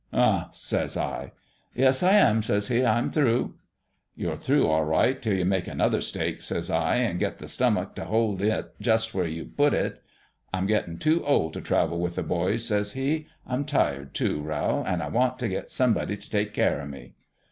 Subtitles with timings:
[0.11, 1.31] "'Huh!' says I.
[1.75, 3.53] "'Yes, I am,' says he.' I'm through:
[4.15, 7.93] "'You're through, all right, 'til you make another stake,' says I, 'an' get the stomach
[7.93, 10.01] t' hold it just where you'll put it.'
[10.55, 14.83] "'I'm gettin' too old t' travel with the boys,' says he.' I'm tired, too, Rowl;
[14.87, 17.13] an' I want t' get somebody t' take care o' me.'